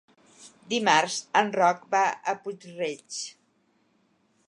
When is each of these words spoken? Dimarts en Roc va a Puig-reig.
Dimarts 0.71 1.17
en 1.43 1.53
Roc 1.59 1.85
va 1.93 2.03
a 2.33 2.37
Puig-reig. 2.47 3.23